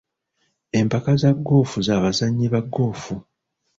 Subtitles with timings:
[0.79, 3.15] Empaka za goofu za bazannyi ba goofu.